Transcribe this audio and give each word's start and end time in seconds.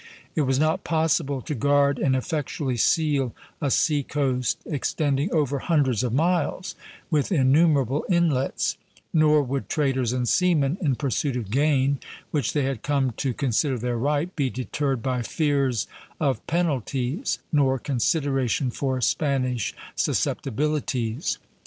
It 0.33 0.41
was 0.41 0.57
not 0.57 0.83
possible 0.83 1.43
to 1.43 1.53
guard 1.53 1.99
and 1.99 2.15
effectually 2.15 2.75
seal 2.75 3.35
a 3.61 3.69
sea 3.69 4.01
coast 4.01 4.57
extending 4.65 5.31
over 5.31 5.59
hundreds 5.59 6.01
of 6.01 6.11
miles, 6.11 6.73
with 7.11 7.31
innumerable 7.31 8.03
inlets; 8.09 8.77
nor 9.13 9.43
would 9.43 9.69
traders 9.69 10.11
and 10.11 10.27
seamen, 10.27 10.79
in 10.81 10.95
pursuit 10.95 11.37
of 11.37 11.51
gain 11.51 11.99
which 12.31 12.53
they 12.53 12.63
had 12.63 12.81
come 12.81 13.11
to 13.17 13.31
consider 13.35 13.77
their 13.77 13.95
right, 13.99 14.35
be 14.35 14.49
deterred 14.49 15.03
by 15.03 15.21
fears 15.21 15.85
of 16.19 16.43
penalties 16.47 17.37
nor 17.51 17.77
consideration 17.77 18.71
for 18.71 18.99
Spanish 19.01 19.75
susceptibilities. 19.95 21.37